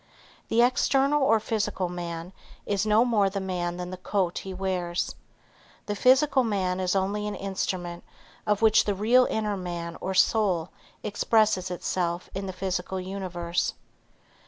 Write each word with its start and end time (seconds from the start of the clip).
The 0.47 0.63
external 0.63 1.21
or 1.21 1.39
physical 1.39 1.87
man, 1.87 2.33
is 2.65 2.87
no 2.87 3.05
more 3.05 3.29
the 3.29 3.39
man 3.39 3.77
than 3.77 3.91
the 3.91 3.97
coat 3.97 4.39
he 4.39 4.51
wears. 4.51 5.13
The 5.85 5.95
physical 5.95 6.43
man 6.43 6.79
is 6.79 6.95
only 6.95 7.27
an 7.27 7.35
instrument 7.35 8.03
of 8.47 8.63
which 8.63 8.85
the 8.85 8.95
real 8.95 9.25
inner 9.25 9.55
man 9.55 9.97
or 10.01 10.15
soul 10.15 10.69
expresses 11.03 11.69
itself 11.69 12.31
in 12.33 12.47
the 12.47 12.51
physical 12.51 12.99
universe. 12.99 13.75